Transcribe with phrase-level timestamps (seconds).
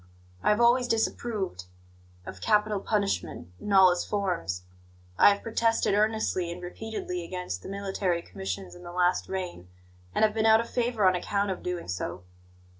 [0.41, 1.65] I have always disapproved
[2.25, 4.63] of capital punishment in all its forms;
[5.19, 9.69] I have protested earnestly and repeatedly against the military commissions in the last reign,
[10.15, 12.23] and have been out of favour on account of doing so.